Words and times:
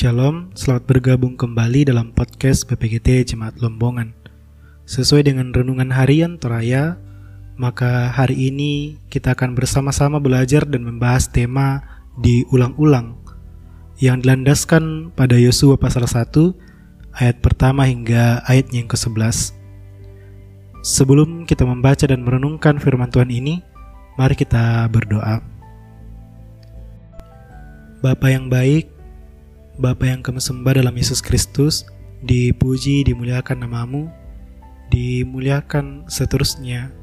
Shalom, 0.00 0.54
selamat 0.56 0.88
bergabung 0.88 1.36
kembali 1.36 1.92
dalam 1.92 2.16
podcast 2.16 2.64
PPGT 2.64 3.26
Jemaat 3.28 3.60
Lombongan. 3.60 4.16
Sesuai 4.88 5.28
dengan 5.28 5.52
renungan 5.52 5.92
harian 5.92 6.40
Toraya, 6.40 6.96
maka 7.60 8.08
hari 8.08 8.48
ini 8.48 8.96
kita 9.12 9.36
akan 9.36 9.52
bersama-sama 9.52 10.16
belajar 10.16 10.64
dan 10.64 10.88
membahas 10.88 11.28
tema 11.28 11.84
diulang-ulang 12.16 13.20
yang 14.00 14.24
dilandaskan 14.24 15.12
pada 15.12 15.36
Yosua 15.36 15.76
pasal 15.76 16.08
1 16.08 16.32
ayat 17.20 17.44
pertama 17.44 17.84
hingga 17.84 18.40
ayat 18.48 18.72
yang 18.72 18.88
ke-11. 18.88 19.52
Sebelum 20.80 21.44
kita 21.44 21.68
membaca 21.68 22.08
dan 22.08 22.24
merenungkan 22.24 22.80
firman 22.80 23.12
Tuhan 23.12 23.28
ini, 23.28 23.60
mari 24.16 24.32
kita 24.32 24.88
berdoa. 24.88 25.59
Bapa 28.00 28.32
yang 28.32 28.48
baik, 28.48 28.88
Bapa 29.76 30.08
yang 30.08 30.24
kami 30.24 30.40
sembah 30.40 30.80
dalam 30.80 30.96
Yesus 30.96 31.20
Kristus, 31.20 31.84
dipuji, 32.24 33.04
dimuliakan 33.04 33.60
namamu, 33.60 34.08
dimuliakan 34.88 36.08
seterusnya. 36.08 36.96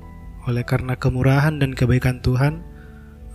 Oleh 0.50 0.66
karena 0.66 0.98
kemurahan 0.98 1.62
dan 1.62 1.78
kebaikan 1.78 2.18
Tuhan, 2.26 2.66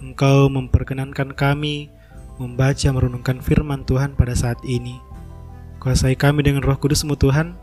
Engkau 0.02 0.50
memperkenankan 0.50 1.38
kami 1.38 1.86
membaca 2.42 2.90
merenungkan 2.90 3.38
firman 3.38 3.86
Tuhan 3.86 4.18
pada 4.18 4.34
saat 4.34 4.58
ini. 4.66 4.98
Kuasai 5.78 6.18
kami 6.18 6.42
dengan 6.42 6.66
roh 6.66 6.74
kudusmu 6.74 7.14
Tuhan, 7.14 7.54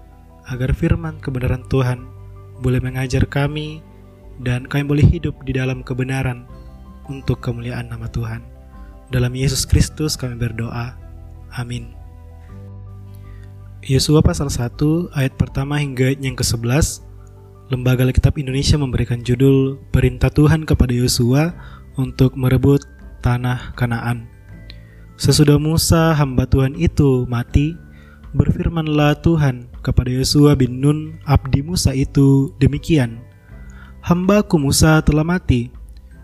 agar 0.47 0.71
firman 0.71 1.19
kebenaran 1.19 1.67
Tuhan 1.67 2.07
boleh 2.63 2.79
mengajar 2.79 3.27
kami 3.27 3.83
dan 4.39 4.63
kami 4.63 4.87
boleh 4.87 5.03
hidup 5.03 5.35
di 5.43 5.59
dalam 5.59 5.83
kebenaran 5.83 6.47
untuk 7.11 7.43
kemuliaan 7.43 7.91
nama 7.91 8.07
Tuhan. 8.07 8.58
Dalam 9.09 9.33
Yesus 9.33 9.65
Kristus 9.65 10.13
kami 10.13 10.37
berdoa. 10.37 10.93
Amin. 11.53 11.97
Yosua 13.81 14.21
pasal 14.21 14.53
1 14.53 14.77
ayat 15.17 15.33
pertama 15.33 15.81
hingga 15.81 16.13
yang 16.19 16.37
ke-11 16.37 17.09
Lembaga 17.69 18.01
Alkitab 18.01 18.33
Indonesia 18.41 18.81
memberikan 18.81 19.21
judul 19.21 19.77
Perintah 19.93 20.33
Tuhan 20.33 20.65
kepada 20.65 20.89
Yosua 20.89 21.53
untuk 22.01 22.33
merebut 22.33 22.81
tanah 23.21 23.77
Kanaan. 23.77 24.25
Sesudah 25.21 25.61
Musa 25.61 26.17
hamba 26.17 26.49
Tuhan 26.49 26.73
itu 26.73 27.29
mati, 27.29 27.77
berfirmanlah 28.33 29.21
Tuhan 29.21 29.69
kepada 29.85 30.09
Yosua 30.09 30.57
bin 30.57 30.81
Nun 30.81 31.21
abdi 31.29 31.61
Musa 31.61 31.93
itu 31.93 32.57
demikian. 32.57 33.21
Hambaku 34.01 34.57
Musa 34.57 35.05
telah 35.05 35.21
mati, 35.21 35.69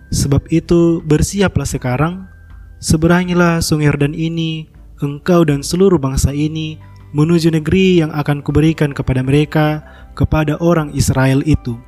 sebab 0.09 0.49
itu 0.49 1.05
bersiaplah 1.05 1.69
sekarang, 1.69 2.25
seberangilah 2.79 3.59
sungai 3.63 3.91
Yordan 3.91 4.15
ini 4.15 4.69
engkau 5.03 5.43
dan 5.43 5.59
seluruh 5.59 5.99
bangsa 5.99 6.31
ini 6.31 6.79
menuju 7.15 7.51
negeri 7.51 8.03
yang 8.03 8.11
akan 8.11 8.43
kuberikan 8.43 8.91
kepada 8.91 9.23
mereka, 9.23 9.83
kepada 10.15 10.59
orang 10.59 10.91
Israel 10.91 11.39
itu. 11.47 11.79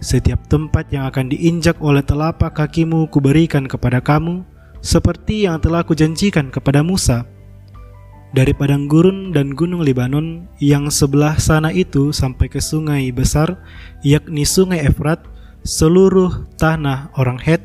Setiap 0.00 0.48
tempat 0.48 0.88
yang 0.88 1.04
akan 1.12 1.28
diinjak 1.28 1.76
oleh 1.84 2.00
telapak 2.00 2.56
kakimu 2.56 3.04
kuberikan 3.12 3.68
kepada 3.68 4.00
kamu, 4.00 4.40
seperti 4.80 5.44
yang 5.44 5.60
telah 5.60 5.84
kujanjikan 5.84 6.48
kepada 6.48 6.80
Musa. 6.80 7.28
Dari 8.32 8.56
padang 8.56 8.88
gurun 8.88 9.34
dan 9.36 9.52
gunung 9.52 9.84
Libanon 9.84 10.48
yang 10.56 10.88
sebelah 10.88 11.36
sana 11.36 11.68
itu 11.68 12.14
sampai 12.14 12.48
ke 12.48 12.62
sungai 12.62 13.12
besar, 13.12 13.60
yakni 14.00 14.48
sungai 14.48 14.80
Efrat, 14.88 15.20
seluruh 15.68 16.48
tanah 16.56 17.12
orang 17.20 17.36
Het, 17.36 17.60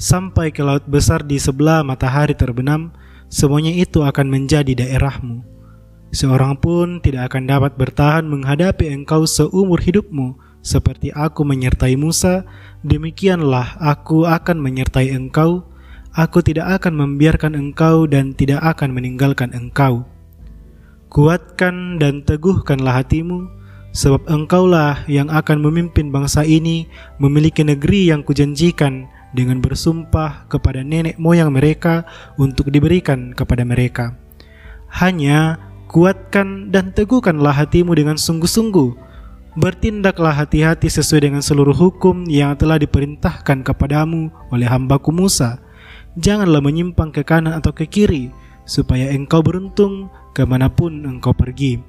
sampai 0.00 0.48
ke 0.48 0.64
laut 0.64 0.88
besar 0.88 1.20
di 1.20 1.36
sebelah 1.36 1.84
matahari 1.84 2.32
terbenam, 2.32 2.88
semuanya 3.28 3.70
itu 3.76 4.00
akan 4.00 4.32
menjadi 4.32 4.72
daerahmu. 4.72 5.44
Seorang 6.10 6.58
pun 6.58 6.98
tidak 7.04 7.30
akan 7.30 7.46
dapat 7.46 7.76
bertahan 7.76 8.24
menghadapi 8.26 8.88
engkau 8.90 9.28
seumur 9.28 9.78
hidupmu, 9.78 10.34
seperti 10.64 11.12
aku 11.12 11.44
menyertai 11.44 11.94
Musa, 11.94 12.48
demikianlah 12.82 13.76
aku 13.78 14.24
akan 14.24 14.58
menyertai 14.58 15.12
engkau. 15.12 15.68
Aku 16.10 16.42
tidak 16.42 16.82
akan 16.82 16.98
membiarkan 16.98 17.54
engkau 17.54 18.02
dan 18.10 18.34
tidak 18.34 18.58
akan 18.66 18.90
meninggalkan 18.90 19.54
engkau. 19.54 20.02
Kuatkan 21.06 22.02
dan 22.02 22.26
teguhkanlah 22.26 23.06
hatimu, 23.06 23.46
sebab 23.94 24.26
engkaulah 24.26 25.06
yang 25.06 25.30
akan 25.30 25.62
memimpin 25.62 26.10
bangsa 26.10 26.42
ini 26.42 26.90
memiliki 27.22 27.62
negeri 27.62 28.10
yang 28.10 28.26
kujanjikan 28.26 29.06
dengan 29.36 29.62
bersumpah 29.62 30.50
kepada 30.50 30.82
nenek 30.82 31.16
moyang 31.16 31.54
mereka 31.54 32.06
untuk 32.34 32.70
diberikan 32.70 33.30
kepada 33.34 33.62
mereka. 33.62 34.18
Hanya 34.90 35.58
kuatkan 35.90 36.70
dan 36.70 36.90
teguhkanlah 36.94 37.54
hatimu 37.54 37.94
dengan 37.94 38.18
sungguh-sungguh. 38.18 39.10
Bertindaklah 39.58 40.30
hati-hati 40.30 40.86
sesuai 40.86 41.26
dengan 41.26 41.42
seluruh 41.42 41.74
hukum 41.74 42.22
yang 42.30 42.54
telah 42.54 42.78
diperintahkan 42.78 43.66
kepadamu 43.66 44.30
oleh 44.54 44.70
hambaku 44.70 45.10
Musa. 45.10 45.58
Janganlah 46.14 46.62
menyimpang 46.62 47.10
ke 47.10 47.26
kanan 47.26 47.58
atau 47.58 47.74
ke 47.74 47.86
kiri, 47.86 48.30
supaya 48.62 49.10
engkau 49.10 49.42
beruntung 49.42 50.06
ke 50.34 50.46
mana 50.46 50.70
pun 50.70 51.02
engkau 51.02 51.34
pergi. 51.34 51.82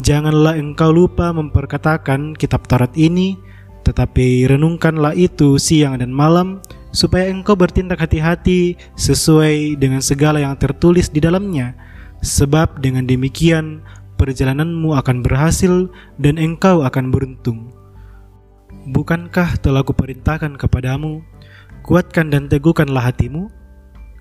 Janganlah 0.00 0.56
engkau 0.56 0.88
lupa 0.88 1.32
memperkatakan 1.36 2.32
kitab 2.32 2.64
Taurat 2.64 2.92
ini, 2.96 3.36
tetapi 3.82 4.46
renungkanlah 4.46 5.16
itu 5.16 5.56
siang 5.56 5.98
dan 5.98 6.12
malam, 6.12 6.60
supaya 6.90 7.30
engkau 7.30 7.54
bertindak 7.54 8.02
hati-hati 8.02 8.74
sesuai 8.98 9.78
dengan 9.78 10.02
segala 10.02 10.42
yang 10.42 10.54
tertulis 10.58 11.08
di 11.08 11.22
dalamnya. 11.22 11.74
Sebab 12.20 12.84
dengan 12.84 13.08
demikian 13.08 13.80
perjalananmu 14.20 14.92
akan 14.92 15.24
berhasil 15.24 15.88
dan 16.20 16.36
engkau 16.36 16.84
akan 16.84 17.08
beruntung. 17.08 17.72
Bukankah 18.90 19.56
telah 19.60 19.80
kuperintahkan 19.80 20.60
kepadamu, 20.60 21.24
kuatkan 21.86 22.28
dan 22.28 22.48
teguhkanlah 22.48 23.08
hatimu? 23.08 23.48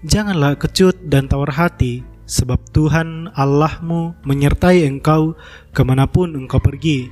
Janganlah 0.08 0.56
kecut 0.56 0.96
dan 1.12 1.28
tawar 1.28 1.52
hati, 1.52 2.08
sebab 2.24 2.62
Tuhan 2.72 3.36
Allahmu 3.36 4.16
menyertai 4.24 4.88
engkau 4.88 5.36
ke 5.75 5.81
mana 5.84 6.08
pun 6.08 6.31
engkau 6.31 6.62
pergi 6.64 7.12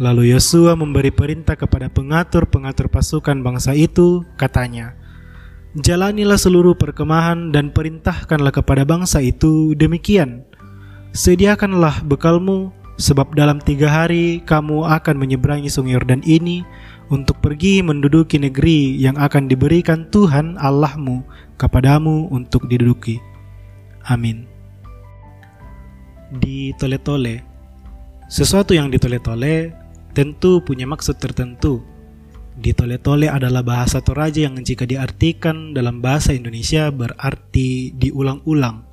Lalu 0.00 0.32
Yosua 0.32 0.80
memberi 0.80 1.12
perintah 1.12 1.60
kepada 1.60 1.92
pengatur-pengatur 1.92 2.88
pasukan 2.88 3.36
bangsa 3.44 3.76
itu, 3.76 4.24
katanya, 4.40 4.96
Jalanilah 5.76 6.40
seluruh 6.40 6.72
perkemahan 6.72 7.52
dan 7.52 7.68
perintahkanlah 7.68 8.50
kepada 8.50 8.82
bangsa 8.88 9.20
itu 9.20 9.76
demikian. 9.76 10.42
Sediakanlah 11.12 12.00
bekalmu, 12.08 12.72
sebab 12.96 13.36
dalam 13.36 13.60
tiga 13.60 13.92
hari 13.92 14.40
kamu 14.48 14.88
akan 14.88 15.20
menyeberangi 15.20 15.68
sungai 15.68 16.00
Yordan 16.00 16.24
ini 16.24 16.64
untuk 17.12 17.38
pergi 17.44 17.84
menduduki 17.84 18.40
negeri 18.40 18.96
yang 18.96 19.20
akan 19.20 19.52
diberikan 19.52 20.08
Tuhan 20.08 20.56
Allahmu 20.56 21.22
kepadamu 21.60 22.32
untuk 22.32 22.66
diduduki. 22.72 23.20
Amin. 24.08 24.48
Ditole-tole 26.40 27.50
Sesuatu 28.30 28.78
yang 28.78 28.94
ditole-tole 28.94 29.74
tentu 30.12 30.62
punya 30.62 30.86
maksud 30.86 31.16
tertentu. 31.18 31.82
Ditole-tole 32.60 33.30
adalah 33.30 33.64
bahasa 33.64 34.04
Toraja 34.04 34.44
yang 34.44 34.58
jika 34.60 34.84
diartikan 34.84 35.72
dalam 35.72 36.04
bahasa 36.04 36.36
Indonesia 36.36 36.92
berarti 36.92 37.94
diulang-ulang. 37.96 38.84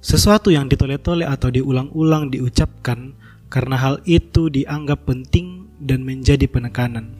Sesuatu 0.00 0.52
yang 0.52 0.68
ditole-tole 0.68 1.24
atau 1.24 1.48
diulang-ulang 1.48 2.28
diucapkan 2.32 3.16
karena 3.48 3.76
hal 3.76 3.96
itu 4.04 4.48
dianggap 4.48 5.08
penting 5.08 5.68
dan 5.80 6.04
menjadi 6.04 6.44
penekanan. 6.46 7.16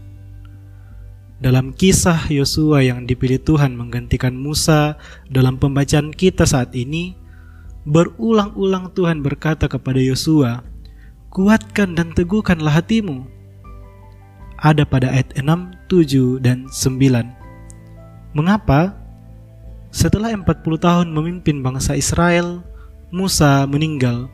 Dalam 1.40 1.72
kisah 1.72 2.28
Yosua 2.28 2.84
yang 2.84 3.08
dipilih 3.08 3.40
Tuhan 3.40 3.72
menggantikan 3.72 4.36
Musa 4.36 5.00
dalam 5.32 5.56
pembacaan 5.56 6.12
kita 6.12 6.44
saat 6.44 6.76
ini, 6.76 7.16
berulang-ulang 7.88 8.92
Tuhan 8.92 9.24
berkata 9.24 9.64
kepada 9.64 10.04
Yosua, 10.04 10.60
kuatkan 11.30 11.94
dan 11.94 12.10
teguhkanlah 12.10 12.82
hatimu. 12.82 13.22
Ada 14.60 14.84
pada 14.84 15.14
ayat 15.14 15.32
6, 15.38 15.46
7, 15.88 16.42
dan 16.42 16.66
9. 16.68 18.34
Mengapa? 18.36 18.98
Setelah 19.94 20.34
40 20.34 20.44
tahun 20.76 21.08
memimpin 21.10 21.62
bangsa 21.64 21.96
Israel, 21.96 22.62
Musa 23.14 23.64
meninggal. 23.66 24.30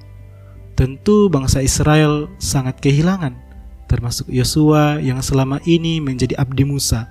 Tentu 0.76 1.32
bangsa 1.32 1.64
Israel 1.64 2.28
sangat 2.37 2.81
kehilangan, 2.84 3.32
termasuk 3.88 4.28
Yosua 4.28 5.00
yang 5.00 5.25
selama 5.25 5.56
ini 5.64 6.00
menjadi 6.00 6.37
abdi 6.37 6.69
Musa. 6.69 7.08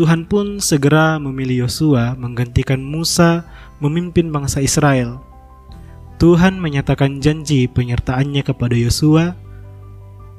Tuhan 0.00 0.24
pun 0.24 0.56
segera 0.64 1.20
memilih 1.20 1.68
Yosua 1.68 2.16
menggantikan 2.16 2.80
Musa 2.80 3.44
memimpin 3.84 4.32
bangsa 4.32 4.64
Israel 4.64 5.29
Tuhan 6.20 6.60
menyatakan 6.60 7.24
janji 7.24 7.64
penyertaannya 7.64 8.44
kepada 8.44 8.76
Yosua. 8.76 9.32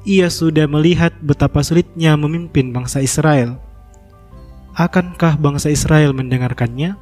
Ia 0.06 0.30
sudah 0.30 0.70
melihat 0.70 1.10
betapa 1.18 1.58
sulitnya 1.66 2.14
memimpin 2.14 2.70
bangsa 2.70 3.02
Israel. 3.02 3.58
Akankah 4.78 5.34
bangsa 5.42 5.74
Israel 5.74 6.14
mendengarkannya? 6.14 6.94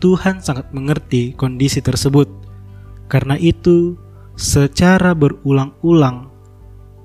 Tuhan 0.00 0.40
sangat 0.40 0.72
mengerti 0.72 1.36
kondisi 1.36 1.84
tersebut. 1.84 2.32
Karena 3.12 3.36
itu, 3.36 4.00
secara 4.40 5.12
berulang-ulang 5.12 6.32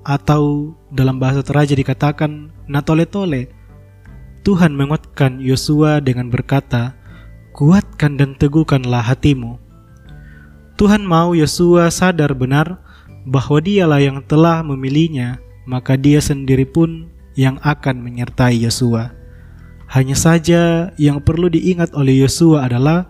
atau 0.08 0.72
dalam 0.88 1.20
bahasa 1.20 1.44
Teraja 1.44 1.76
dikatakan 1.76 2.48
natole-tole, 2.64 3.52
Tuhan 4.40 4.72
menguatkan 4.72 5.36
Yosua 5.36 6.00
dengan 6.00 6.32
berkata, 6.32 6.96
"Kuatkan 7.52 8.16
dan 8.16 8.32
teguhkanlah 8.40 9.04
hatimu." 9.04 9.65
Tuhan 10.76 11.08
mau 11.08 11.32
Yosua 11.32 11.88
sadar 11.88 12.36
benar 12.36 12.76
bahwa 13.24 13.64
dialah 13.64 13.96
yang 13.96 14.20
telah 14.28 14.60
memilihnya, 14.60 15.40
maka 15.64 15.96
dia 15.96 16.20
sendiri 16.20 16.68
pun 16.68 17.08
yang 17.32 17.56
akan 17.64 18.04
menyertai 18.04 18.60
Yosua. 18.60 19.16
Hanya 19.88 20.12
saja 20.12 20.92
yang 21.00 21.24
perlu 21.24 21.48
diingat 21.48 21.96
oleh 21.96 22.20
Yosua 22.20 22.68
adalah 22.68 23.08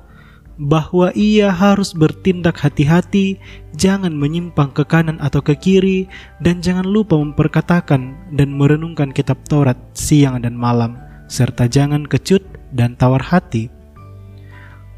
bahwa 0.62 1.12
ia 1.12 1.52
harus 1.52 1.92
bertindak 1.92 2.56
hati-hati, 2.56 3.36
jangan 3.76 4.14
menyimpang 4.14 4.72
ke 4.72 4.86
kanan 4.86 5.20
atau 5.20 5.42
ke 5.42 5.58
kiri, 5.58 6.08
dan 6.40 6.64
jangan 6.64 6.86
lupa 6.86 7.18
memperkatakan 7.18 8.14
dan 8.32 8.48
merenungkan 8.56 9.12
kitab 9.12 9.42
Taurat 9.50 9.76
siang 9.92 10.40
dan 10.40 10.56
malam, 10.56 10.96
serta 11.28 11.68
jangan 11.68 12.08
kecut 12.08 12.46
dan 12.72 12.96
tawar 12.96 13.20
hati. 13.20 13.68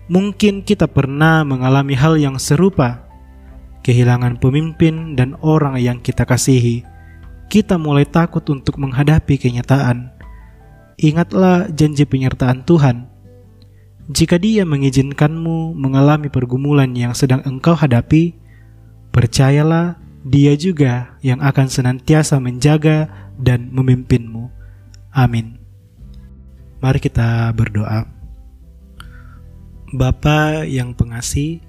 Mungkin 0.09 0.65
kita 0.65 0.89
pernah 0.89 1.45
mengalami 1.45 1.93
hal 1.93 2.17
yang 2.17 2.41
serupa, 2.41 3.05
kehilangan 3.85 4.41
pemimpin 4.41 5.17
dan 5.17 5.37
orang 5.45 5.77
yang 5.77 6.01
kita 6.01 6.25
kasihi. 6.25 6.85
Kita 7.49 7.77
mulai 7.77 8.09
takut 8.09 8.45
untuk 8.49 8.77
menghadapi 8.77 9.37
kenyataan 9.41 10.19
ingatlah 10.99 11.71
janji 11.71 12.03
penyertaan 12.05 12.67
Tuhan. 12.67 13.07
Jika 14.11 14.37
Dia 14.37 14.67
mengizinkanmu 14.67 15.79
mengalami 15.79 16.27
pergumulan 16.29 16.91
yang 16.93 17.15
sedang 17.15 17.41
engkau 17.47 17.79
hadapi, 17.79 18.35
percayalah 19.15 19.97
Dia 20.27 20.59
juga 20.59 21.15
yang 21.23 21.39
akan 21.39 21.71
senantiasa 21.71 22.43
menjaga 22.43 23.31
dan 23.39 23.71
memimpinmu. 23.71 24.51
Amin. 25.15 25.63
Mari 26.83 26.99
kita 26.99 27.55
berdoa. 27.55 28.18
Bapa 29.89 30.69
yang 30.69 30.93
pengasih, 30.93 31.65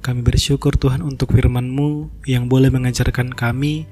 kami 0.00 0.24
bersyukur 0.24 0.72
Tuhan 0.80 1.04
untuk 1.04 1.36
firman-Mu 1.36 2.08
yang 2.24 2.48
boleh 2.48 2.72
mengajarkan 2.72 3.28
kami 3.36 3.84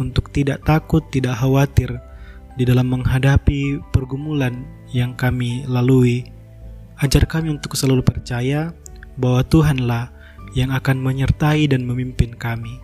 untuk 0.00 0.32
tidak 0.32 0.64
takut, 0.64 1.04
tidak 1.12 1.36
khawatir, 1.36 2.00
di 2.56 2.64
dalam 2.64 2.88
menghadapi 2.88 3.84
pergumulan 3.92 4.64
yang 4.96 5.12
kami 5.12 5.68
lalui. 5.68 6.24
Ajar 7.04 7.28
kami 7.28 7.52
untuk 7.52 7.76
selalu 7.76 8.00
percaya 8.00 8.72
bahwa 9.20 9.44
Tuhanlah 9.44 10.08
yang 10.56 10.72
akan 10.72 10.96
menyertai 10.96 11.68
dan 11.68 11.84
memimpin 11.84 12.32
kami. 12.32 12.80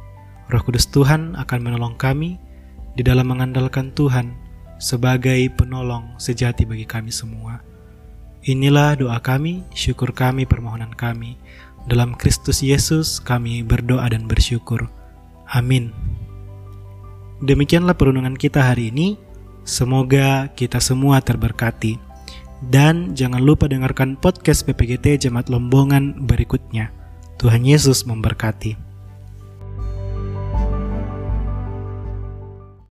Roh 0.52 0.60
Kudus 0.60 0.92
Tuhan 0.92 1.40
akan 1.40 1.58
menolong 1.64 1.96
kami 1.96 2.36
di 2.92 3.00
dalam 3.00 3.32
mengandalkan 3.32 3.96
Tuhan 3.96 4.36
sebagai 4.76 5.40
penolong 5.56 6.20
sejati 6.20 6.68
bagi 6.68 6.84
kami 6.84 7.08
semua. 7.08 7.73
Inilah 8.44 8.92
doa 9.00 9.16
kami, 9.24 9.64
syukur 9.72 10.12
kami, 10.12 10.44
permohonan 10.44 10.92
kami. 10.92 11.40
Dalam 11.88 12.12
Kristus 12.12 12.60
Yesus 12.60 13.16
kami 13.16 13.64
berdoa 13.64 14.04
dan 14.04 14.28
bersyukur. 14.28 14.84
Amin. 15.48 15.96
Demikianlah 17.40 17.96
perundungan 17.96 18.36
kita 18.36 18.60
hari 18.60 18.92
ini. 18.92 19.16
Semoga 19.64 20.52
kita 20.52 20.76
semua 20.76 21.24
terberkati. 21.24 21.96
Dan 22.60 23.16
jangan 23.16 23.40
lupa 23.40 23.64
dengarkan 23.64 24.20
podcast 24.20 24.68
PPGT 24.68 25.24
Jemaat 25.24 25.48
Lombongan 25.48 26.28
berikutnya. 26.28 26.92
Tuhan 27.40 27.64
Yesus 27.64 28.04
memberkati. 28.04 28.93